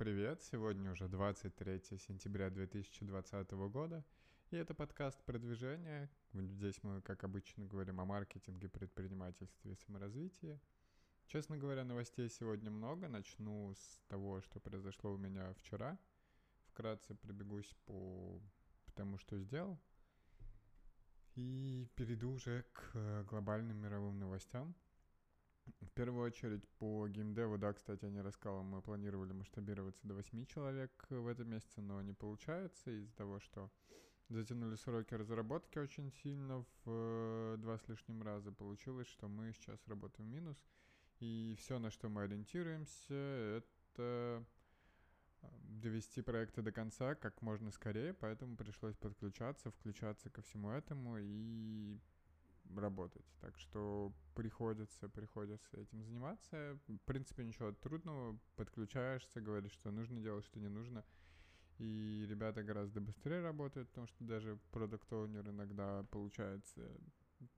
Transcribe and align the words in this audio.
привет! 0.00 0.42
Сегодня 0.50 0.92
уже 0.92 1.08
23 1.08 1.82
сентября 1.98 2.48
2020 2.48 3.50
года, 3.50 4.02
и 4.50 4.56
это 4.56 4.72
подкаст 4.72 5.22
продвижения. 5.26 6.08
Здесь 6.32 6.82
мы, 6.82 7.02
как 7.02 7.22
обычно, 7.22 7.66
говорим 7.66 8.00
о 8.00 8.06
маркетинге, 8.06 8.70
предпринимательстве 8.70 9.72
и 9.72 9.74
саморазвитии. 9.74 10.58
Честно 11.26 11.58
говоря, 11.58 11.84
новостей 11.84 12.30
сегодня 12.30 12.70
много. 12.70 13.08
Начну 13.08 13.74
с 13.74 14.00
того, 14.08 14.40
что 14.40 14.58
произошло 14.58 15.12
у 15.12 15.18
меня 15.18 15.52
вчера. 15.52 15.98
Вкратце 16.68 17.14
пробегусь 17.14 17.70
по 17.84 18.40
тому, 18.94 19.18
что 19.18 19.38
сделал. 19.38 19.78
И 21.34 21.90
перейду 21.94 22.30
уже 22.30 22.64
к 22.72 23.24
глобальным 23.28 23.76
мировым 23.76 24.18
новостям. 24.18 24.74
В 25.80 25.90
первую 25.90 26.24
очередь 26.24 26.66
по 26.78 27.06
геймдеву, 27.08 27.58
да, 27.58 27.72
кстати, 27.72 28.04
я 28.04 28.10
не 28.10 28.22
мы 28.62 28.82
планировали 28.82 29.32
масштабироваться 29.32 30.06
до 30.06 30.14
8 30.14 30.46
человек 30.46 31.06
в 31.10 31.26
этом 31.26 31.48
месяце, 31.50 31.80
но 31.80 32.00
не 32.02 32.12
получается 32.12 32.90
из-за 32.90 33.14
того, 33.14 33.40
что 33.40 33.70
затянули 34.28 34.76
сроки 34.76 35.14
разработки 35.14 35.78
очень 35.78 36.10
сильно 36.22 36.64
в 36.84 36.86
э, 36.86 37.56
два 37.58 37.78
с 37.78 37.88
лишним 37.88 38.22
раза. 38.22 38.52
Получилось, 38.52 39.08
что 39.08 39.28
мы 39.28 39.52
сейчас 39.52 39.86
работаем 39.88 40.28
в 40.28 40.32
минус. 40.32 40.56
И 41.18 41.54
все, 41.58 41.78
на 41.78 41.90
что 41.90 42.08
мы 42.08 42.22
ориентируемся, 42.22 43.14
это 43.14 43.64
э, 43.98 44.42
довести 45.42 46.22
проекты 46.22 46.62
до 46.62 46.72
конца 46.72 47.14
как 47.14 47.42
можно 47.42 47.70
скорее, 47.70 48.14
поэтому 48.14 48.56
пришлось 48.56 48.96
подключаться, 48.96 49.70
включаться 49.70 50.30
ко 50.30 50.42
всему 50.42 50.70
этому 50.70 51.18
и 51.18 51.98
работать. 52.76 53.24
Так 53.40 53.56
что 53.58 54.12
приходится, 54.34 55.08
приходится 55.08 55.76
этим 55.76 56.02
заниматься. 56.02 56.78
В 56.86 56.98
принципе, 56.98 57.44
ничего 57.44 57.72
трудного. 57.72 58.38
Подключаешься, 58.56 59.40
говоришь, 59.40 59.72
что 59.72 59.90
нужно 59.90 60.20
делать, 60.20 60.44
что 60.44 60.60
не 60.60 60.68
нужно. 60.68 61.04
И 61.78 62.26
ребята 62.28 62.62
гораздо 62.62 63.00
быстрее 63.00 63.40
работают, 63.40 63.88
потому 63.88 64.06
что 64.06 64.22
даже 64.24 64.58
продукт 64.70 65.10
оунер 65.12 65.48
иногда 65.48 66.04
получается 66.10 66.90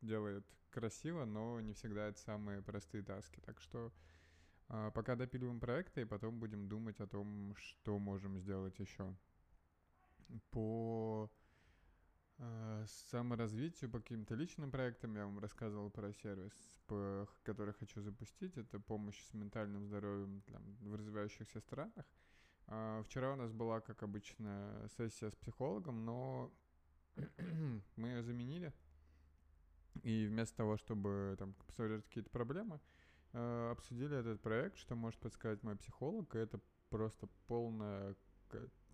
делает 0.00 0.46
красиво, 0.70 1.24
но 1.24 1.60
не 1.60 1.72
всегда 1.72 2.08
это 2.08 2.18
самые 2.20 2.62
простые 2.62 3.02
таски. 3.02 3.40
Так 3.40 3.60
что 3.60 3.92
а, 4.68 4.90
пока 4.90 5.16
допиливаем 5.16 5.60
проекты, 5.60 6.02
и 6.02 6.06
потом 6.06 6.38
будем 6.38 6.68
думать 6.68 7.00
о 7.00 7.06
том, 7.06 7.54
что 7.56 7.98
можем 7.98 8.38
сделать 8.38 8.78
еще. 8.78 9.14
По 10.50 11.30
саморазвитию, 12.86 13.90
по 13.90 14.00
каким-то 14.00 14.34
личным 14.34 14.70
проектам 14.70 15.14
я 15.14 15.24
вам 15.24 15.38
рассказывал 15.38 15.90
про 15.90 16.12
сервис, 16.12 16.52
по, 16.86 17.28
который 17.42 17.74
хочу 17.74 18.00
запустить. 18.00 18.56
Это 18.56 18.80
помощь 18.80 19.20
с 19.24 19.34
ментальным 19.34 19.86
здоровьем 19.86 20.42
там, 20.42 20.62
в 20.80 20.94
развивающихся 20.94 21.60
странах. 21.60 22.06
А, 22.66 23.02
вчера 23.02 23.32
у 23.32 23.36
нас 23.36 23.52
была, 23.52 23.80
как 23.80 24.02
обычно, 24.02 24.88
сессия 24.96 25.30
с 25.30 25.36
психологом, 25.36 26.04
но 26.04 26.52
мы 27.96 28.08
ее 28.08 28.22
заменили. 28.22 28.72
И 30.02 30.26
вместо 30.26 30.56
того, 30.56 30.76
чтобы 30.76 31.36
там 31.38 31.54
посмотреть 31.54 32.04
какие-то 32.04 32.30
проблемы, 32.30 32.80
э, 33.32 33.70
обсудили 33.70 34.16
этот 34.16 34.40
проект, 34.40 34.78
что 34.78 34.94
может 34.94 35.20
подсказать 35.20 35.62
мой 35.62 35.76
психолог. 35.76 36.34
И 36.34 36.38
это 36.38 36.60
просто 36.88 37.28
полная 37.46 38.16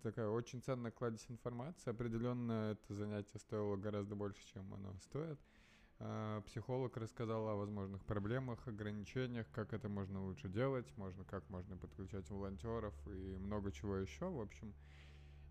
такая 0.01 0.27
очень 0.29 0.61
ценная 0.61 0.91
кладезь 0.91 1.25
информации. 1.29 1.89
Определенно 1.89 2.71
это 2.71 2.93
занятие 2.93 3.39
стоило 3.39 3.75
гораздо 3.75 4.15
больше, 4.15 4.41
чем 4.53 4.73
оно 4.73 4.93
стоит. 4.99 5.39
Э, 5.99 6.41
психолог 6.45 6.95
рассказал 6.95 7.49
о 7.49 7.55
возможных 7.55 8.03
проблемах, 8.05 8.65
ограничениях, 8.67 9.47
как 9.51 9.73
это 9.73 9.89
можно 9.89 10.23
лучше 10.23 10.47
делать, 10.47 10.85
можно, 10.95 11.25
как 11.25 11.49
можно 11.49 11.75
подключать 11.75 12.29
волонтеров 12.29 12.93
и 13.07 13.37
много 13.37 13.71
чего 13.71 13.97
еще. 13.97 14.29
В 14.29 14.39
общем, 14.39 14.73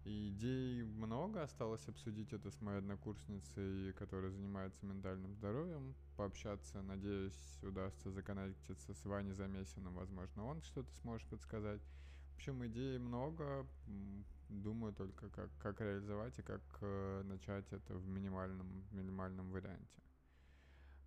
идей 0.05 0.83
много, 0.85 1.43
осталось 1.43 1.87
обсудить 1.87 2.33
это 2.33 2.51
с 2.51 2.61
моей 2.63 2.79
однокурсницей, 2.79 3.93
которая 3.93 4.31
занимается 4.31 4.87
ментальным 4.87 5.35
здоровьем, 5.35 5.95
пообщаться, 6.17 6.81
надеюсь, 6.81 7.63
удастся 7.63 8.11
законнектиться 8.11 8.95
с 8.95 9.05
Ваней 9.05 9.33
Замесиным, 9.33 9.95
возможно, 9.95 10.47
он 10.47 10.63
что-то 10.63 10.91
сможет 10.97 11.29
подсказать. 11.29 11.83
Общем, 12.39 12.65
идей 12.65 12.99
много, 12.99 13.67
думаю 14.49 14.93
только, 14.93 15.29
как, 15.31 15.51
как 15.59 15.81
реализовать 15.81 16.39
и 16.39 16.43
как 16.43 16.63
э, 16.83 17.23
начать 17.25 17.67
это 17.73 17.95
в 17.95 18.07
минимальном, 18.07 18.87
минимальном 18.93 19.51
варианте. 19.51 20.01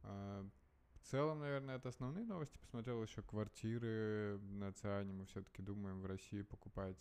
Э, 0.03 0.45
в 0.95 0.99
целом, 1.05 1.39
наверное, 1.39 1.77
это 1.77 1.87
основные 1.87 2.25
новости. 2.25 2.57
Посмотрел 2.57 3.01
еще 3.01 3.21
квартиры 3.21 4.39
на 4.41 4.73
Циане. 4.73 5.13
Мы 5.13 5.25
все-таки 5.25 5.61
думаем 5.61 6.01
в 6.01 6.05
России 6.05 6.41
покупать 6.41 6.97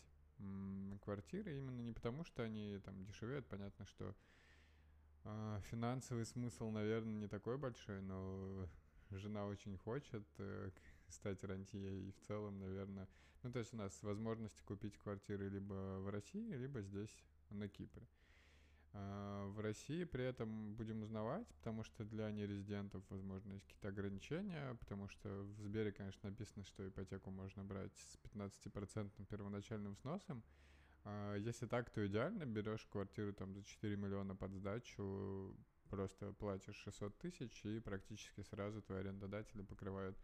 квартиры. 1.03 1.59
Именно 1.59 1.81
не 1.81 1.93
потому, 1.93 2.23
что 2.23 2.45
они 2.45 2.79
там 2.85 3.05
дешевеют. 3.05 3.49
Понятно, 3.49 3.85
что 3.85 4.15
э, 5.25 5.61
финансовый 5.65 6.25
смысл, 6.25 6.71
наверное, 6.71 7.15
не 7.15 7.27
такой 7.27 7.59
большой, 7.59 8.01
но 8.01 8.69
жена 9.11 9.47
очень 9.47 9.77
хочет 9.77 10.25
э, 10.39 10.71
стать 11.09 11.43
рантье. 11.43 12.09
И 12.09 12.13
в 12.13 12.21
целом, 12.29 12.61
наверное... 12.61 13.09
Ну, 13.43 13.51
то 13.51 13.59
есть 13.59 13.73
у 13.73 13.77
нас 13.77 14.03
возможность 14.03 14.61
купить 14.63 14.99
квартиры 14.99 15.49
либо 15.49 16.01
в 16.01 16.11
России, 16.11 16.53
либо 16.55 16.83
здесь, 16.83 17.25
на 17.51 17.69
Кипре. 17.69 18.07
А, 18.93 19.47
в 19.49 19.61
России 19.61 20.05
при 20.05 20.25
этом 20.25 20.75
будем 20.75 21.03
узнавать, 21.03 21.47
потому 21.55 21.85
что 21.85 22.05
для 22.05 22.31
нерезидентов, 22.31 23.03
возможно, 23.09 23.53
есть 23.53 23.65
какие-то 23.65 23.89
ограничения, 23.89 24.77
потому 24.81 25.09
что 25.09 25.29
в 25.29 25.61
Сбере, 25.63 25.93
конечно, 25.93 26.29
написано, 26.29 26.65
что 26.65 26.87
ипотеку 26.87 27.31
можно 27.31 27.65
брать 27.65 27.97
с 27.97 28.19
15% 28.35 29.27
первоначальным 29.27 29.97
сносом. 29.97 30.43
А, 31.05 31.37
если 31.37 31.67
так, 31.67 31.89
то 31.91 32.05
идеально. 32.07 32.45
Берешь 32.45 32.87
квартиру 32.91 33.33
там 33.33 33.55
за 33.55 33.63
4 33.63 33.97
миллиона 33.97 34.35
под 34.35 34.53
сдачу, 34.55 35.57
просто 35.89 36.33
платишь 36.33 36.77
600 36.77 37.17
тысяч, 37.19 37.65
и 37.65 37.79
практически 37.81 38.43
сразу 38.43 38.83
твои 38.83 39.01
арендодатели 39.01 39.63
покрывают 39.63 40.19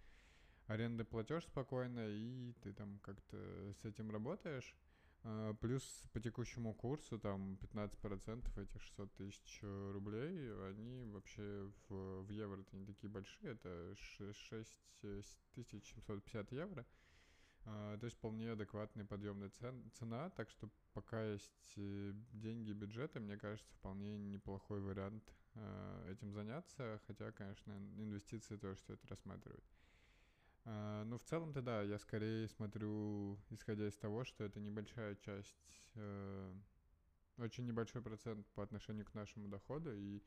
аренды 0.66 1.04
платеж 1.04 1.44
спокойно, 1.44 2.08
и 2.08 2.52
ты 2.62 2.72
там 2.72 2.98
как-то 3.00 3.36
с 3.80 3.84
этим 3.84 4.10
работаешь. 4.10 4.74
А, 5.22 5.54
плюс 5.54 5.82
по 6.12 6.20
текущему 6.20 6.74
курсу 6.74 7.18
там 7.18 7.56
15% 7.60 8.62
этих 8.62 8.82
600 8.82 9.14
тысяч 9.14 9.60
рублей, 9.62 10.52
они 10.68 11.06
вообще 11.06 11.72
в, 11.88 12.22
в 12.22 12.30
евро 12.30 12.60
это 12.60 12.76
не 12.76 12.84
такие 12.86 13.10
большие, 13.10 13.52
это 13.52 13.94
6750 13.96 16.52
евро. 16.52 16.86
А, 17.64 17.98
то 17.98 18.04
есть 18.04 18.18
вполне 18.18 18.52
адекватная 18.52 19.04
подъемная 19.04 19.50
цен, 19.50 19.90
цена, 19.94 20.30
так 20.30 20.48
что 20.50 20.70
пока 20.92 21.24
есть 21.24 21.72
э, 21.76 22.12
деньги 22.32 22.72
бюджета, 22.72 23.18
мне 23.18 23.36
кажется, 23.36 23.74
вполне 23.74 24.16
неплохой 24.18 24.80
вариант 24.80 25.24
а, 25.54 26.08
этим 26.08 26.32
заняться, 26.32 27.00
хотя, 27.08 27.32
конечно, 27.32 27.72
инвестиции 27.96 28.56
тоже 28.56 28.78
стоит 28.78 29.04
рассматривать. 29.06 29.64
А, 30.68 31.04
ну, 31.04 31.16
в 31.16 31.22
целом-то 31.22 31.62
да, 31.62 31.82
я 31.82 31.96
скорее 31.98 32.48
смотрю, 32.48 33.38
исходя 33.50 33.86
из 33.86 33.96
того, 33.96 34.24
что 34.24 34.42
это 34.42 34.58
небольшая 34.58 35.14
часть, 35.14 35.80
э, 35.94 36.54
очень 37.38 37.66
небольшой 37.66 38.02
процент 38.02 38.44
по 38.48 38.64
отношению 38.64 39.06
к 39.06 39.14
нашему 39.14 39.46
доходу, 39.46 39.94
и 39.94 40.20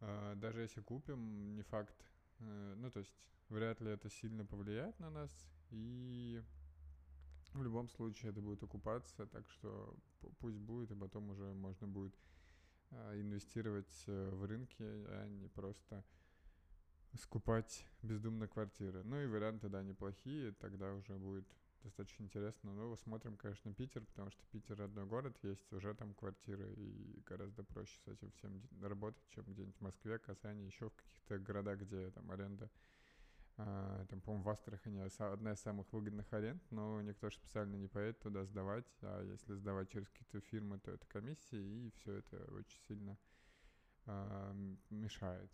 э, 0.00 0.34
даже 0.36 0.60
если 0.60 0.80
купим, 0.80 1.56
не 1.56 1.62
факт, 1.62 1.96
э, 2.38 2.74
ну, 2.76 2.88
то 2.92 3.00
есть 3.00 3.16
вряд 3.48 3.80
ли 3.80 3.90
это 3.90 4.08
сильно 4.08 4.46
повлияет 4.46 4.96
на 5.00 5.10
нас, 5.10 5.50
и 5.70 6.40
в 7.52 7.60
любом 7.60 7.88
случае 7.88 8.30
это 8.30 8.40
будет 8.40 8.62
окупаться, 8.62 9.26
так 9.26 9.50
что 9.50 9.96
пусть 10.38 10.58
будет, 10.58 10.92
и 10.92 10.94
потом 10.94 11.30
уже 11.30 11.52
можно 11.52 11.88
будет 11.88 12.14
э, 12.90 13.20
инвестировать 13.20 14.04
э, 14.06 14.30
в 14.30 14.44
рынки, 14.44 14.76
а 14.82 15.26
не 15.26 15.48
просто 15.48 16.04
скупать 17.14 17.84
бездумно 18.02 18.48
квартиры. 18.48 19.02
Ну 19.04 19.20
и 19.20 19.26
варианты, 19.26 19.68
да, 19.68 19.82
неплохие, 19.82 20.52
тогда 20.52 20.92
уже 20.94 21.16
будет 21.16 21.46
достаточно 21.82 22.24
интересно. 22.24 22.74
Но 22.74 22.94
смотрим, 22.96 23.36
конечно, 23.36 23.72
Питер, 23.72 24.04
потому 24.04 24.30
что 24.30 24.44
Питер 24.50 24.78
родной 24.78 25.06
город, 25.06 25.36
есть 25.42 25.72
уже 25.72 25.94
там 25.94 26.14
квартиры, 26.14 26.72
и 26.74 27.22
гораздо 27.26 27.62
проще 27.64 27.98
с 28.04 28.08
этим 28.08 28.30
всем 28.32 28.62
работать, 28.82 29.22
чем 29.30 29.44
где-нибудь 29.44 29.76
в 29.76 29.80
Москве, 29.80 30.18
Казани, 30.18 30.66
еще 30.66 30.90
в 30.90 30.94
каких-то 30.94 31.38
городах, 31.38 31.80
где 31.80 32.10
там 32.10 32.30
аренда 32.30 32.70
Uh, 33.58 34.06
там, 34.06 34.20
по-моему, 34.20 34.44
в 34.44 34.48
Астрахани 34.50 35.00
одна 35.18 35.52
из 35.52 35.58
самых 35.58 35.92
выгодных 35.92 36.32
аренд, 36.32 36.62
но 36.70 37.02
никто 37.02 37.28
же 37.28 37.34
специально 37.34 37.74
не 37.74 37.88
поедет 37.88 38.20
туда 38.20 38.44
сдавать, 38.44 38.86
а 39.02 39.20
если 39.24 39.52
сдавать 39.54 39.90
через 39.90 40.08
какие-то 40.10 40.38
фирмы, 40.38 40.78
то 40.78 40.92
это 40.92 41.04
комиссии, 41.08 41.86
и 41.86 41.90
все 41.90 42.18
это 42.18 42.36
очень 42.54 42.78
сильно 42.86 43.18
uh, 44.06 44.76
мешает. 44.90 45.50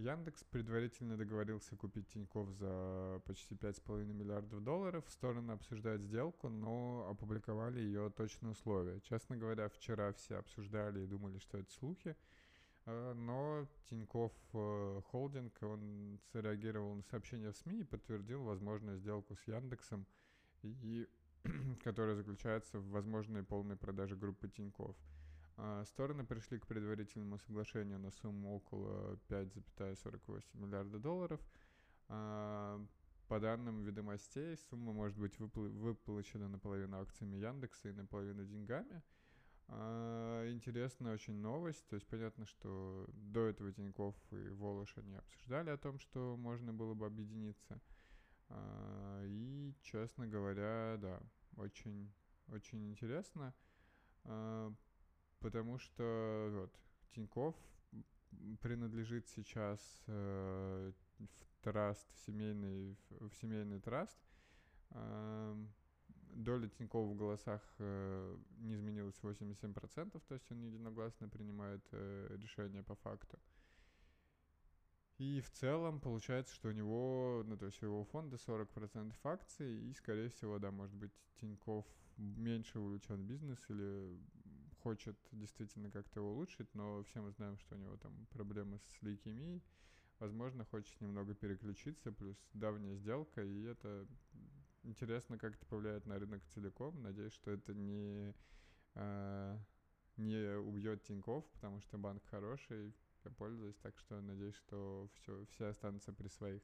Яндекс 0.00 0.42
предварительно 0.44 1.16
договорился 1.16 1.76
купить 1.76 2.08
Тиньков 2.08 2.50
за 2.52 3.20
почти 3.26 3.54
5,5 3.54 4.04
миллиардов 4.12 4.64
долларов. 4.64 5.04
Стороны 5.08 5.52
обсуждают 5.52 6.02
сделку, 6.02 6.48
но 6.48 7.06
опубликовали 7.10 7.80
ее 7.80 8.10
точные 8.10 8.52
условия. 8.52 9.00
Честно 9.00 9.36
говоря, 9.36 9.68
вчера 9.68 10.12
все 10.12 10.36
обсуждали 10.36 11.02
и 11.02 11.06
думали, 11.06 11.38
что 11.38 11.58
это 11.58 11.70
слухи. 11.72 12.16
Э, 12.86 13.12
но 13.14 13.68
Тиньков 13.90 14.32
э, 14.54 15.00
Холдинг, 15.10 15.52
он 15.62 16.18
среагировал 16.32 16.94
на 16.94 17.02
сообщение 17.02 17.52
в 17.52 17.56
СМИ 17.56 17.80
и 17.80 17.84
подтвердил 17.84 18.42
возможную 18.42 18.96
сделку 18.98 19.36
с 19.36 19.46
Яндексом. 19.46 20.06
И 20.62 21.06
которая 21.84 22.16
заключается 22.16 22.78
в 22.78 22.88
возможной 22.90 23.42
полной 23.42 23.76
продаже 23.76 24.16
группы 24.16 24.48
Тинькофф. 24.48 24.96
А, 25.62 25.84
стороны 25.84 26.24
пришли 26.24 26.58
к 26.58 26.66
предварительному 26.66 27.38
соглашению 27.38 27.98
на 27.98 28.10
сумму 28.10 28.56
около 28.56 29.16
5,48 29.28 30.42
миллиарда 30.54 30.98
долларов. 30.98 31.38
А, 32.08 32.82
по 33.28 33.38
данным 33.38 33.82
ведомостей, 33.82 34.56
сумма 34.56 34.94
может 34.94 35.18
быть 35.18 35.36
выпл- 35.36 35.68
выплачена 35.68 36.48
наполовину 36.48 36.98
акциями 36.98 37.36
Яндекса 37.36 37.90
и 37.90 37.92
наполовину 37.92 38.46
деньгами. 38.46 39.02
А, 39.68 40.50
интересная 40.50 41.12
очень 41.12 41.34
новость. 41.34 41.86
То 41.88 41.96
есть 41.96 42.06
понятно, 42.06 42.46
что 42.46 43.06
до 43.12 43.46
этого 43.46 43.70
Тиньков 43.70 44.16
и 44.30 44.48
Волош 44.48 44.96
они 44.96 45.16
обсуждали 45.16 45.68
о 45.68 45.76
том, 45.76 45.98
что 45.98 46.38
можно 46.38 46.72
было 46.72 46.94
бы 46.94 47.04
объединиться. 47.04 47.82
И, 49.26 49.74
честно 49.82 50.26
говоря, 50.26 50.96
да, 50.96 51.22
очень, 51.56 52.10
очень 52.48 52.90
интересно, 52.90 53.54
потому 55.40 55.78
что 55.78 56.48
вот 56.52 56.80
Тиньков 57.14 57.56
принадлежит 58.60 59.28
сейчас 59.28 59.80
э, 60.06 60.92
в 61.18 61.62
траст, 61.62 62.06
в 62.14 62.18
семейный, 62.26 62.96
в 63.10 63.32
семейный 63.40 63.80
траст. 63.80 64.18
Доля 66.34 66.68
Тинькова 66.68 67.06
в 67.06 67.16
голосах 67.16 67.60
э, 67.78 68.36
не 68.58 68.74
изменилась 68.74 69.18
87%, 69.22 70.22
то 70.26 70.34
есть 70.34 70.50
он 70.50 70.62
единогласно 70.62 71.28
принимает 71.28 71.84
э, 71.92 72.36
решение 72.40 72.82
по 72.82 72.94
факту. 72.94 73.38
И 75.18 75.40
в 75.40 75.50
целом 75.50 76.00
получается, 76.00 76.54
что 76.54 76.68
у 76.68 76.72
него, 76.72 77.42
ну 77.46 77.56
то 77.56 77.66
есть 77.66 77.82
у 77.82 77.86
его 77.86 78.04
фонда 78.04 78.36
40% 78.36 79.14
акций, 79.24 79.90
и 79.90 79.92
скорее 79.92 80.28
всего, 80.30 80.58
да, 80.58 80.70
может 80.70 80.94
быть, 80.94 81.12
Тиньков 81.40 81.84
меньше 82.16 82.78
увлечен 82.78 83.26
бизнес 83.26 83.58
или 83.68 84.18
хочет 84.82 85.16
действительно 85.32 85.90
как-то 85.90 86.20
его 86.20 86.32
улучшить, 86.32 86.74
но 86.74 87.02
все 87.04 87.20
мы 87.20 87.30
знаем, 87.32 87.58
что 87.58 87.74
у 87.74 87.78
него 87.78 87.96
там 87.96 88.26
проблемы 88.30 88.78
с 88.78 89.02
лейкемией, 89.02 89.62
возможно, 90.18 90.64
хочет 90.64 91.00
немного 91.00 91.34
переключиться, 91.34 92.12
плюс 92.12 92.36
давняя 92.52 92.96
сделка, 92.96 93.42
и 93.42 93.62
это 93.64 94.06
интересно, 94.82 95.38
как 95.38 95.54
это 95.54 95.66
повлияет 95.66 96.06
на 96.06 96.18
рынок 96.18 96.42
целиком. 96.46 97.02
Надеюсь, 97.02 97.32
что 97.32 97.50
это 97.50 97.74
не, 97.74 98.34
э, 98.94 99.58
не 100.16 100.56
убьет 100.58 101.02
Тиньков, 101.04 101.44
потому 101.52 101.80
что 101.80 101.98
банк 101.98 102.24
хороший, 102.26 102.94
я 103.24 103.30
пользуюсь, 103.30 103.76
так 103.76 103.96
что 103.98 104.20
надеюсь, 104.20 104.54
что 104.54 105.08
все, 105.14 105.44
все 105.50 105.66
останутся 105.66 106.12
при 106.12 106.28
своих. 106.28 106.62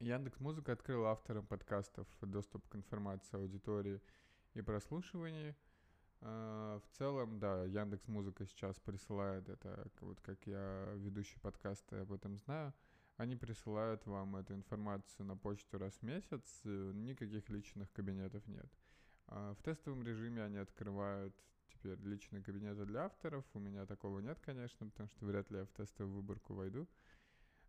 Яндекс 0.00 0.38
Музыка 0.38 0.72
открыл 0.72 1.06
авторам 1.06 1.44
подкастов 1.44 2.06
доступ 2.20 2.66
к 2.68 2.76
информации 2.76 3.36
аудитории 3.36 4.00
и 4.54 4.62
прослушивании. 4.62 5.56
Uh, 6.20 6.80
в 6.80 6.96
целом, 6.96 7.38
да, 7.38 7.62
Яндекс 7.64 8.08
Музыка 8.08 8.44
сейчас 8.44 8.80
присылает 8.80 9.48
это, 9.48 9.88
вот 10.00 10.20
как 10.20 10.44
я 10.46 10.92
ведущий 10.96 11.38
подкаста 11.38 12.00
об 12.00 12.12
этом 12.12 12.36
знаю, 12.38 12.74
они 13.18 13.36
присылают 13.36 14.04
вам 14.04 14.34
эту 14.34 14.54
информацию 14.54 15.26
на 15.26 15.36
почту 15.36 15.78
раз 15.78 15.94
в 15.94 16.02
месяц, 16.02 16.60
никаких 16.64 17.48
личных 17.50 17.92
кабинетов 17.92 18.44
нет. 18.48 18.68
Uh, 19.28 19.54
в 19.54 19.62
тестовом 19.62 20.02
режиме 20.02 20.42
они 20.42 20.56
открывают 20.58 21.36
теперь 21.68 21.98
личные 22.00 22.42
кабинеты 22.42 22.84
для 22.84 23.04
авторов. 23.04 23.44
У 23.54 23.60
меня 23.60 23.86
такого 23.86 24.18
нет, 24.18 24.40
конечно, 24.40 24.88
потому 24.88 25.08
что 25.10 25.24
вряд 25.24 25.48
ли 25.50 25.58
я 25.58 25.64
в 25.66 25.70
тестовую 25.70 26.16
выборку 26.16 26.54
войду. 26.54 26.88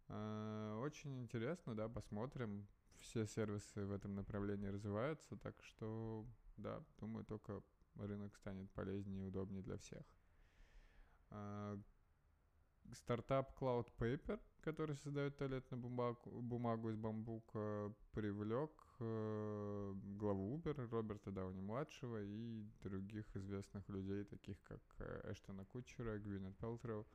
Uh, 0.08 0.82
очень 0.82 1.22
интересно, 1.22 1.76
да, 1.76 1.88
посмотрим. 1.88 2.66
Все 3.02 3.28
сервисы 3.28 3.86
в 3.86 3.92
этом 3.92 4.16
направлении 4.16 4.68
развиваются, 4.68 5.38
так 5.38 5.56
что, 5.62 6.26
да, 6.58 6.84
думаю, 7.00 7.24
только 7.26 7.62
рынок 8.00 8.36
станет 8.36 8.70
полезнее 8.72 9.26
и 9.26 9.28
удобнее 9.28 9.62
для 9.62 9.78
всех. 9.78 10.04
Uh, 11.32 11.80
стартап 12.96 13.56
Cloud 13.60 13.88
Paper, 13.98 14.40
который 14.62 14.96
создает 14.96 15.38
туалетную 15.38 15.82
бумагу, 15.82 16.42
бумагу 16.42 16.90
из 16.90 16.98
бамбука, 16.98 17.94
привлек 18.12 18.72
э, 19.00 19.94
главу 20.18 20.58
Uber 20.58 20.90
Роберта 20.90 21.32
Дауни-младшего 21.32 22.22
и 22.24 22.64
других 22.84 23.26
известных 23.36 23.88
людей, 23.90 24.24
таких 24.26 24.62
как 24.64 24.82
э, 25.00 25.32
Эштона 25.32 25.66
Кучера, 25.66 26.18
Гвинет 26.20 26.58
Пелтроу. 26.58 27.06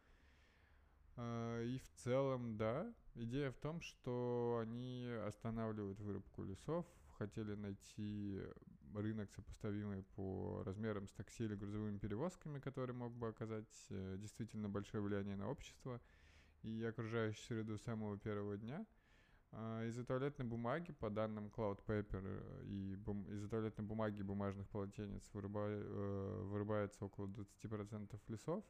Э, 1.16 1.64
и 1.64 1.78
в 1.78 1.88
целом, 1.96 2.56
да, 2.56 2.92
идея 3.14 3.50
в 3.50 3.58
том, 3.58 3.81
что 3.81 4.60
они 4.62 5.06
останавливают 5.26 6.00
вырубку 6.00 6.44
лесов, 6.44 6.86
хотели 7.19 7.54
найти 7.54 8.40
рынок, 9.00 9.31
сопоставимый 9.32 10.02
по 10.14 10.62
размерам 10.64 11.08
с 11.08 11.12
такси 11.12 11.44
или 11.44 11.55
грузовыми 11.55 11.99
перевозками, 11.99 12.58
который 12.58 12.94
мог 12.94 13.12
бы 13.14 13.29
оказать 13.29 13.87
э, 13.91 14.17
действительно 14.19 14.69
большое 14.69 15.02
влияние 15.02 15.37
на 15.37 15.50
общество 15.50 16.00
и 16.62 16.82
окружающую 16.85 17.44
среду 17.44 17.79
с 17.79 17.82
самого 17.82 18.19
первого 18.19 18.56
дня. 18.56 18.87
А, 19.56 19.85
из-за 19.87 20.05
туалетной 20.05 20.46
бумаги, 20.46 20.93
по 20.93 21.11
данным 21.11 21.46
Cloud 21.46 21.85
Paper, 21.87 22.23
э, 22.25 22.64
и 22.67 22.96
бум- 22.96 23.31
из-за 23.31 23.49
туалетной 23.49 23.85
бумаги 23.85 24.20
и 24.20 24.23
бумажных 24.25 24.69
полотенец 24.69 25.23
вырубай, 25.32 25.75
э, 25.75 26.43
вырубается 26.46 27.05
около 27.05 27.29
20% 27.29 28.20
лесов. 28.29 28.64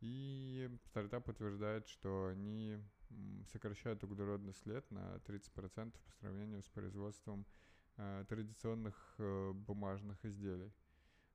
И 0.00 0.70
стартап 0.84 1.28
утверждает, 1.28 1.88
что 1.88 2.28
они 2.28 2.78
сокращают 3.50 4.04
углеродный 4.04 4.54
след 4.54 4.88
на 4.90 5.18
30% 5.20 6.00
по 6.00 6.12
сравнению 6.12 6.62
с 6.62 6.68
производством 6.68 7.46
традиционных 7.96 9.14
э, 9.18 9.52
бумажных 9.52 10.24
изделий. 10.24 10.72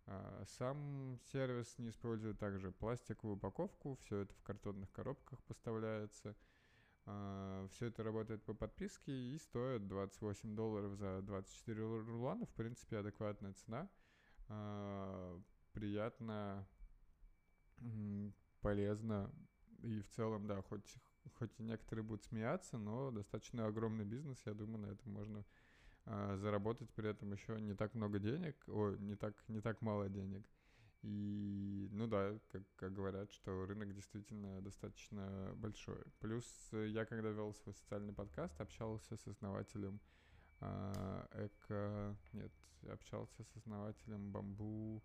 Э, 0.06 0.44
сам 0.58 1.20
сервис 1.32 1.78
не 1.78 1.90
использует 1.90 2.40
также 2.40 2.72
пластиковую 2.72 3.38
упаковку, 3.38 3.96
все 4.02 4.22
это 4.22 4.34
в 4.34 4.42
картонных 4.42 4.92
коробках 4.92 5.42
поставляется. 5.44 6.36
Э, 7.06 7.68
все 7.72 7.88
это 7.88 8.04
работает 8.04 8.44
по 8.44 8.54
подписке 8.54 9.12
и 9.12 9.38
стоит 9.38 9.88
28 9.88 10.56
долларов 10.56 10.96
за 10.96 11.22
24 11.22 11.82
рулона, 12.02 12.46
в 12.46 12.54
принципе 12.56 12.98
адекватная 12.98 13.54
цена. 13.54 13.90
Э, 14.48 15.40
приятно, 15.74 16.68
полезно 18.62 19.32
и 19.84 20.02
в 20.02 20.10
целом, 20.10 20.48
да, 20.48 20.62
хоть 20.64 20.98
хоть 21.38 21.60
и 21.60 21.64
некоторые 21.64 22.04
будут 22.04 22.24
смеяться, 22.24 22.78
но 22.78 23.12
достаточно 23.12 23.68
огромный 23.68 24.06
бизнес, 24.06 24.42
я 24.46 24.54
думаю, 24.54 24.88
на 24.88 24.92
этом 24.92 25.14
можно 25.14 25.46
заработать 26.38 26.90
при 26.94 27.10
этом 27.10 27.32
еще 27.32 27.60
не 27.62 27.76
так 27.76 27.94
много 27.94 28.20
денег, 28.20 28.56
о, 28.68 28.96
не 28.96 29.16
так, 29.16 29.36
не 29.48 29.62
так 29.62 29.82
мало 29.82 30.10
денег. 30.10 30.46
И, 31.02 31.88
ну 31.92 32.08
да, 32.08 32.38
как, 32.52 32.64
как 32.76 32.94
говорят, 32.94 33.32
что 33.32 33.66
рынок 33.66 33.94
действительно 33.94 34.62
достаточно 34.62 35.54
большой. 35.56 36.04
Плюс 36.20 36.46
я, 36.74 37.06
когда 37.06 37.30
вел 37.30 37.54
свой 37.54 37.74
социальный 37.74 38.14
подкаст, 38.14 38.60
общался 38.60 39.16
с 39.16 39.28
основателем 39.28 40.02
э, 40.60 41.26
эко... 41.46 42.18
Нет, 42.34 42.52
общался 42.92 43.44
с 43.44 43.56
основателем 43.56 44.32
бамбу... 44.32 45.02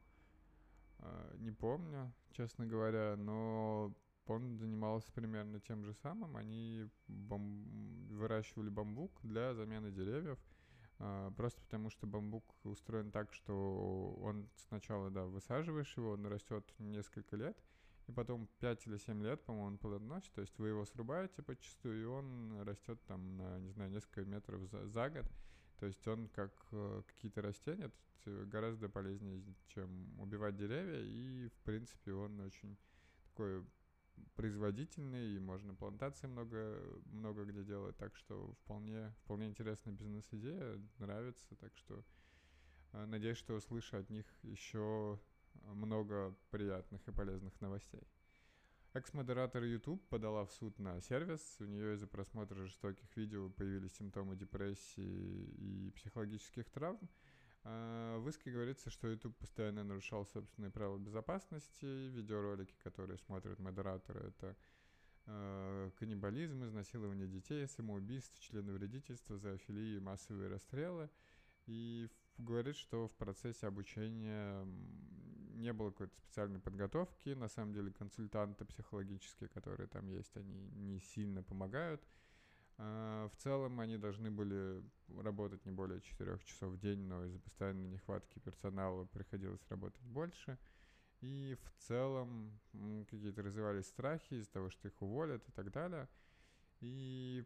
Э, 0.99 1.37
не 1.39 1.53
помню, 1.53 2.13
честно 2.33 2.67
говоря, 2.67 3.15
но 3.17 3.95
он 4.27 4.57
занимался 4.59 5.13
примерно 5.13 5.61
тем 5.61 5.85
же 5.85 5.95
самым. 5.95 6.37
Они 6.37 6.89
бам... 7.07 8.09
выращивали 8.09 8.69
бамбук 8.69 9.21
для 9.23 9.55
замены 9.55 9.93
деревьев. 9.93 10.41
Uh, 11.01 11.35
просто 11.35 11.61
потому 11.63 11.91
что 11.91 12.07
бамбук 12.07 12.45
устроен 12.63 13.11
так, 13.11 13.33
что 13.33 14.17
он 14.23 14.49
сначала, 14.69 15.11
да, 15.11 15.25
высаживаешь 15.25 15.97
его, 15.97 16.13
он 16.13 16.25
растет 16.27 16.65
несколько 16.79 17.35
лет, 17.35 17.59
и 18.07 18.13
потом 18.13 18.49
5 18.61 18.87
или 18.87 18.99
7 18.99 19.23
лет, 19.23 19.43
по-моему, 19.45 19.67
он 19.67 19.79
плодоносит, 19.79 20.33
то 20.35 20.41
есть 20.41 20.57
вы 20.59 20.69
его 20.69 20.85
срубаете 20.85 21.43
почастую, 21.43 22.01
и 22.01 22.05
он 22.05 22.63
растет 22.63 23.01
там 23.07 23.37
на, 23.37 23.59
не 23.59 23.71
знаю, 23.73 23.91
несколько 23.91 24.25
метров 24.25 24.63
за, 24.69 24.87
за 24.87 25.11
год. 25.11 25.27
То 25.81 25.87
есть 25.87 26.07
он 26.07 26.29
как 26.29 26.53
э, 26.71 27.03
какие-то 27.09 27.43
растения 27.43 27.91
гораздо 28.25 28.89
полезнее, 28.89 29.43
чем 29.69 30.19
убивать 30.21 30.57
деревья, 30.57 31.01
и 31.01 31.49
в 31.49 31.59
принципе 31.65 32.13
он 32.13 32.41
очень 32.41 32.79
такой 33.25 33.65
производительный, 34.35 35.35
и 35.35 35.39
можно 35.39 35.75
плантации 35.75 36.27
много, 36.27 36.81
много 37.07 37.45
где 37.45 37.65
делать, 37.65 37.97
так 37.97 38.17
что 38.17 38.53
вполне, 38.63 39.15
вполне 39.25 39.49
интересная 39.49 39.95
бизнес-идея, 39.95 40.81
нравится, 40.99 41.55
так 41.57 41.77
что 41.77 42.05
э, 42.93 43.05
надеюсь, 43.07 43.39
что 43.39 43.55
услышу 43.55 43.97
от 43.97 44.11
них 44.11 44.27
еще 44.43 45.19
много 45.63 46.35
приятных 46.51 47.07
и 47.09 47.13
полезных 47.13 47.61
новостей. 47.61 48.03
Экс-модератор 48.95 49.65
YouTube 49.65 50.09
подала 50.09 50.45
в 50.47 50.53
суд 50.53 50.79
на 50.79 51.01
сервис. 51.01 51.57
У 51.59 51.65
нее 51.65 51.95
из-за 51.95 52.07
просмотра 52.07 52.65
жестоких 52.65 53.17
видео 53.17 53.51
появились 53.51 53.97
симптомы 53.97 54.37
депрессии 54.37 55.45
и 55.59 55.91
психологических 55.97 56.71
травм. 56.71 57.01
А, 57.65 58.19
в 58.19 58.29
иске 58.29 58.51
говорится, 58.51 58.91
что 58.91 59.09
YouTube 59.09 59.37
постоянно 59.37 59.85
нарушал 59.85 60.27
собственные 60.27 60.71
правила 60.71 60.99
безопасности. 60.99 62.09
Видеоролики, 62.11 62.75
которые 62.83 63.19
смотрят 63.19 63.59
модераторы, 63.59 64.29
это 64.29 64.57
э, 65.27 65.91
каннибализм, 65.99 66.65
изнасилование 66.65 67.27
детей, 67.27 67.67
самоубийство, 67.67 68.39
членовредительство, 68.43 69.39
зоофилии 69.39 69.99
массовые 69.99 70.49
расстрелы. 70.49 71.09
И 71.67 72.11
говорит, 72.37 72.77
что 72.77 73.09
в 73.09 73.15
процессе 73.15 73.67
обучения 73.67 74.67
не 75.55 75.73
было 75.73 75.91
какой-то 75.91 76.15
специальной 76.17 76.61
подготовки. 76.61 77.31
На 77.31 77.49
самом 77.49 77.73
деле 77.73 77.91
консультанты 77.93 78.67
психологические, 78.67 79.49
которые 79.49 79.89
там 79.89 80.07
есть, 80.09 80.37
они 80.37 80.69
не 80.75 81.01
сильно 81.01 81.43
помогают. 81.43 82.03
А, 82.77 83.29
в 83.29 83.37
целом 83.37 83.81
они 83.81 83.97
должны 83.97 84.31
были 84.31 84.83
работать 85.23 85.65
не 85.65 85.73
более 85.73 86.01
4 86.01 86.39
часов 86.45 86.73
в 86.73 86.79
день, 86.79 87.01
но 87.01 87.25
из-за 87.27 87.39
постоянной 87.39 87.89
нехватки 87.89 88.39
персонала 88.39 89.05
приходилось 89.05 89.67
работать 89.69 90.03
больше. 90.03 90.59
И 91.21 91.57
в 91.63 91.83
целом 91.83 92.59
какие-то 93.09 93.43
развивались 93.43 93.87
страхи 93.87 94.35
из-за 94.35 94.51
того, 94.51 94.71
что 94.71 94.89
их 94.89 95.01
уволят 95.01 95.49
и 95.49 95.53
так 95.53 95.71
далее. 95.71 96.09
И 96.81 97.45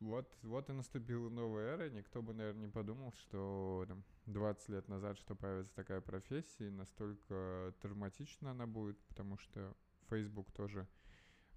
вот, 0.00 0.36
вот 0.42 0.68
и 0.68 0.72
наступила 0.72 1.28
новая 1.28 1.74
эра. 1.74 1.90
Никто 1.90 2.22
бы, 2.22 2.34
наверное, 2.34 2.66
не 2.66 2.72
подумал, 2.72 3.12
что 3.12 3.84
там, 3.88 4.04
20 4.26 4.68
лет 4.68 4.88
назад, 4.88 5.18
что 5.18 5.34
появится 5.34 5.74
такая 5.74 6.00
профессия, 6.00 6.68
и 6.68 6.70
настолько 6.70 7.74
травматична 7.80 8.50
она 8.50 8.66
будет, 8.66 8.98
потому 9.06 9.38
что 9.38 9.74
Facebook 10.08 10.52
тоже 10.52 10.86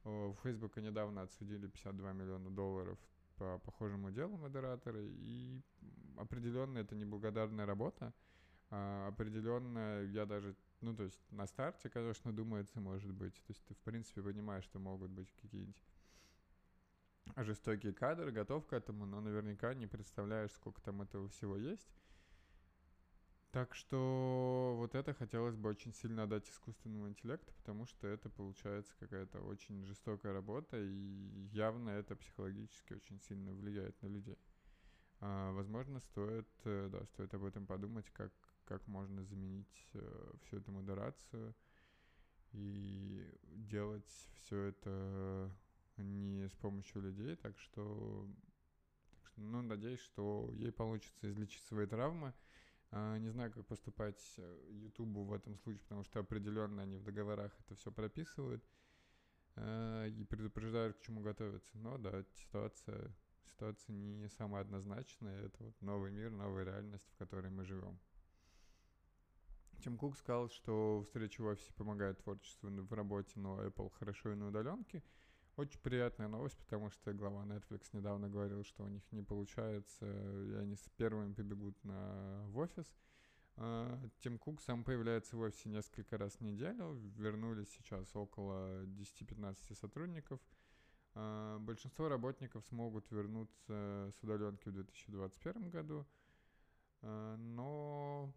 у 0.03 0.33
Фейсбука 0.43 0.81
недавно 0.81 1.23
отсудили 1.23 1.67
52 1.67 2.13
миллиона 2.13 2.49
долларов 2.49 2.97
по 3.37 3.59
похожему 3.59 4.11
делу 4.11 4.37
модераторы, 4.37 5.07
и 5.09 5.61
определенно 6.17 6.79
это 6.79 6.95
неблагодарная 6.95 7.65
работа. 7.65 8.13
А 8.69 9.07
определенно 9.07 10.01
я 10.03 10.25
даже, 10.25 10.55
ну, 10.79 10.95
то 10.95 11.03
есть 11.03 11.19
на 11.31 11.45
старте, 11.45 11.89
конечно, 11.89 12.31
думается, 12.31 12.79
может 12.79 13.11
быть. 13.11 13.33
То 13.33 13.51
есть 13.51 13.63
ты, 13.65 13.73
в 13.73 13.79
принципе, 13.79 14.21
понимаешь, 14.21 14.63
что 14.63 14.79
могут 14.79 15.11
быть 15.11 15.31
какие-нибудь 15.41 15.83
жестокие 17.37 17.93
кадры, 17.93 18.31
готов 18.31 18.65
к 18.65 18.73
этому, 18.73 19.05
но 19.05 19.19
наверняка 19.21 19.73
не 19.73 19.87
представляешь, 19.87 20.51
сколько 20.51 20.81
там 20.81 21.01
этого 21.01 21.27
всего 21.29 21.57
есть. 21.57 21.89
Так 23.51 23.75
что 23.75 24.75
вот 24.77 24.95
это 24.95 25.13
хотелось 25.13 25.57
бы 25.57 25.69
очень 25.69 25.93
сильно 25.93 26.23
отдать 26.23 26.49
искусственному 26.49 27.09
интеллекту, 27.09 27.53
потому 27.57 27.85
что 27.85 28.07
это 28.07 28.29
получается 28.29 28.93
какая-то 28.97 29.41
очень 29.41 29.83
жестокая 29.85 30.31
работа, 30.31 30.77
и 30.79 31.47
явно 31.51 31.89
это 31.89 32.15
психологически 32.15 32.93
очень 32.93 33.19
сильно 33.19 33.51
влияет 33.51 34.01
на 34.01 34.07
людей. 34.07 34.37
А, 35.19 35.51
возможно, 35.51 35.99
стоит, 35.99 36.47
э, 36.63 36.87
да, 36.91 37.05
стоит 37.07 37.33
об 37.33 37.43
этом 37.43 37.65
подумать, 37.67 38.09
как, 38.11 38.31
как 38.63 38.87
можно 38.87 39.25
заменить 39.25 39.89
э, 39.95 40.33
всю 40.43 40.57
эту 40.57 40.71
модерацию 40.71 41.53
и 42.53 43.29
делать 43.43 44.09
все 44.35 44.63
это 44.63 45.51
не 45.97 46.47
с 46.47 46.53
помощью 46.53 47.01
людей, 47.01 47.35
так 47.35 47.57
что, 47.59 48.27
так 49.11 49.27
что 49.27 49.41
ну, 49.41 49.61
надеюсь, 49.61 49.99
что 49.99 50.49
ей 50.53 50.71
получится 50.71 51.29
излечить 51.29 51.63
свои 51.63 51.85
травмы, 51.85 52.33
не 52.91 53.29
знаю, 53.29 53.51
как 53.51 53.65
поступать 53.65 54.39
Ютубу 54.69 55.23
в 55.23 55.33
этом 55.33 55.57
случае, 55.57 55.81
потому 55.83 56.03
что 56.03 56.19
определенно 56.19 56.81
они 56.81 56.97
в 56.97 57.03
договорах 57.03 57.51
это 57.59 57.75
все 57.75 57.91
прописывают 57.91 58.63
а, 59.55 60.05
и 60.07 60.23
предупреждают, 60.23 60.97
к 60.97 61.01
чему 61.01 61.21
готовиться. 61.21 61.77
Но 61.77 61.97
да, 61.97 62.23
ситуация, 62.33 63.13
ситуация 63.45 63.93
не 63.93 64.27
самая 64.29 64.61
однозначная. 64.61 65.45
Это 65.45 65.63
вот 65.63 65.81
новый 65.81 66.11
мир, 66.11 66.31
новая 66.31 66.65
реальность, 66.65 67.07
в 67.13 67.17
которой 67.17 67.49
мы 67.49 67.63
живем. 67.63 67.97
Тим 69.83 69.97
Кук 69.97 70.17
сказал, 70.17 70.49
что 70.49 71.01
встреча 71.03 71.41
в 71.41 71.45
офисе 71.45 71.73
помогает 71.73 72.21
творчеству 72.21 72.69
в 72.69 72.93
работе, 72.93 73.31
но 73.39 73.63
Apple 73.65 73.89
хорошо 73.97 74.33
и 74.33 74.35
на 74.35 74.47
удаленке— 74.47 75.01
очень 75.57 75.79
приятная 75.79 76.27
новость, 76.27 76.57
потому 76.57 76.89
что 76.89 77.13
глава 77.13 77.43
Netflix 77.45 77.89
недавно 77.93 78.29
говорил, 78.29 78.63
что 78.63 78.83
у 78.83 78.87
них 78.87 79.03
не 79.11 79.21
получается, 79.21 80.05
и 80.05 80.53
они 80.55 80.75
с 80.75 80.89
первыми 80.97 81.33
побегут 81.33 81.81
на, 81.83 82.45
в 82.47 82.57
офис. 82.57 82.85
А, 83.57 83.99
Тим 84.19 84.37
Кук 84.37 84.61
сам 84.61 84.83
появляется 84.83 85.35
в 85.35 85.41
офисе 85.41 85.69
несколько 85.69 86.17
раз 86.17 86.33
в 86.35 86.41
неделю. 86.41 86.93
Вернулись 87.17 87.69
сейчас 87.69 88.15
около 88.15 88.83
10-15 88.85 89.75
сотрудников. 89.75 90.39
А, 91.13 91.59
большинство 91.59 92.07
работников 92.07 92.65
смогут 92.65 93.09
вернуться 93.11 94.11
с 94.11 94.23
удаленки 94.23 94.69
в 94.69 94.73
2021 94.73 95.69
году. 95.69 96.07
А, 97.01 97.35
но 97.37 98.33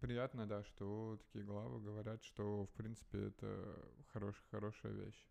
приятно, 0.00 0.46
да, 0.46 0.64
что 0.64 1.18
такие 1.20 1.44
главы 1.44 1.80
говорят, 1.80 2.22
что 2.24 2.64
в 2.66 2.70
принципе 2.70 3.28
это 3.28 3.84
хорош, 4.12 4.42
хорошая 4.50 4.92
вещь. 4.92 5.26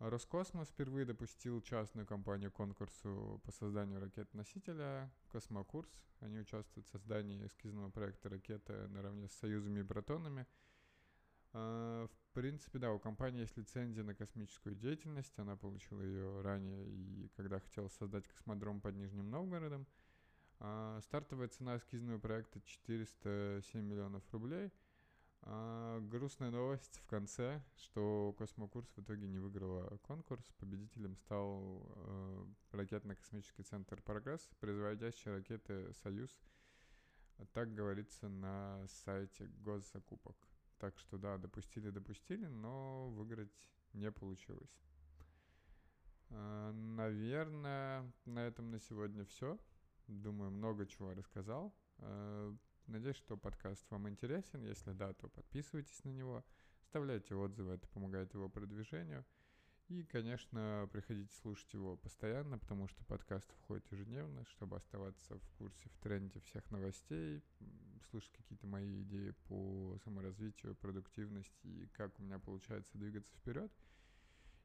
Роскосмос 0.00 0.68
впервые 0.68 1.04
допустил 1.04 1.60
частную 1.60 2.06
компанию 2.06 2.50
конкурсу 2.50 3.38
по 3.44 3.52
созданию 3.52 4.00
ракет-носителя 4.00 5.12
«Космокурс». 5.28 5.90
Они 6.20 6.38
участвуют 6.38 6.86
в 6.86 6.90
создании 6.90 7.46
эскизного 7.46 7.90
проекта 7.90 8.30
ракеты 8.30 8.88
наравне 8.88 9.28
с 9.28 9.32
союзами 9.32 9.80
и 9.80 9.82
протонами. 9.82 10.46
А, 11.52 12.06
в 12.06 12.32
принципе, 12.32 12.78
да, 12.78 12.92
у 12.92 12.98
компании 12.98 13.42
есть 13.42 13.58
лицензия 13.58 14.02
на 14.02 14.14
космическую 14.14 14.74
деятельность. 14.74 15.38
Она 15.38 15.56
получила 15.56 16.00
ее 16.00 16.40
ранее 16.40 16.88
и 16.88 17.28
когда 17.36 17.60
хотела 17.60 17.88
создать 17.88 18.26
космодром 18.26 18.80
под 18.80 18.94
Нижним 18.94 19.28
Новгородом. 19.28 19.86
А, 20.60 20.98
стартовая 21.02 21.48
цена 21.48 21.76
эскизного 21.76 22.18
проекта 22.18 22.62
407 22.62 23.82
миллионов 23.82 24.22
рублей– 24.32 24.72
а, 25.42 26.00
грустная 26.00 26.50
новость 26.50 26.98
в 26.98 27.06
конце, 27.06 27.62
что 27.76 28.34
Космокурс 28.36 28.88
в 28.96 29.02
итоге 29.02 29.26
не 29.26 29.38
выиграла 29.38 29.96
конкурс. 29.98 30.44
Победителем 30.58 31.16
стал 31.16 31.82
э, 31.96 32.46
ракетно-космический 32.72 33.62
центр 33.62 34.02
«Прогресс», 34.02 34.48
производящий 34.60 35.30
ракеты 35.30 35.92
«Союз». 36.02 36.30
Так 37.52 37.74
говорится 37.74 38.28
на 38.28 38.86
сайте 38.86 39.46
госзакупок. 39.64 40.36
Так 40.78 40.98
что 40.98 41.16
да, 41.16 41.38
допустили-допустили, 41.38 42.46
но 42.46 43.08
выиграть 43.10 43.70
не 43.94 44.10
получилось. 44.12 44.78
Э, 46.28 46.70
наверное, 46.72 48.12
на 48.26 48.40
этом 48.40 48.70
на 48.70 48.78
сегодня 48.78 49.24
все. 49.24 49.58
Думаю, 50.06 50.50
много 50.50 50.86
чего 50.86 51.14
рассказал. 51.14 51.74
Надеюсь, 52.90 53.18
что 53.18 53.36
подкаст 53.36 53.88
вам 53.90 54.08
интересен. 54.08 54.64
Если 54.64 54.90
да, 54.90 55.12
то 55.12 55.28
подписывайтесь 55.28 56.02
на 56.02 56.08
него, 56.08 56.44
оставляйте 56.82 57.36
отзывы, 57.36 57.74
это 57.74 57.86
помогает 57.86 58.34
его 58.34 58.48
продвижению. 58.48 59.24
И, 59.86 60.02
конечно, 60.02 60.88
приходите 60.92 61.32
слушать 61.36 61.72
его 61.72 61.96
постоянно, 61.96 62.58
потому 62.58 62.88
что 62.88 63.04
подкаст 63.04 63.48
входит 63.60 63.86
ежедневно, 63.92 64.44
чтобы 64.46 64.76
оставаться 64.76 65.38
в 65.38 65.48
курсе, 65.56 65.88
в 65.88 65.98
тренде 65.98 66.40
всех 66.40 66.68
новостей, 66.72 67.44
слышать 68.10 68.32
какие-то 68.32 68.66
мои 68.66 69.02
идеи 69.02 69.34
по 69.46 69.96
саморазвитию, 70.02 70.74
продуктивности 70.74 71.68
и 71.68 71.86
как 71.92 72.18
у 72.18 72.24
меня 72.24 72.40
получается 72.40 72.98
двигаться 72.98 73.32
вперед. 73.34 73.70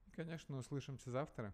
И, 0.07 0.09
конечно, 0.09 0.57
услышимся 0.57 1.11
завтра. 1.11 1.53